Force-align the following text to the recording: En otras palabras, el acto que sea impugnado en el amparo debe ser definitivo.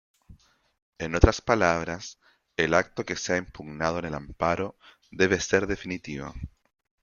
En 0.97 1.13
otras 1.13 1.41
palabras, 1.41 2.17
el 2.57 2.73
acto 2.73 3.05
que 3.05 3.15
sea 3.15 3.37
impugnado 3.37 3.99
en 3.99 4.05
el 4.05 4.15
amparo 4.15 4.75
debe 5.11 5.39
ser 5.39 5.67
definitivo. 5.67 6.33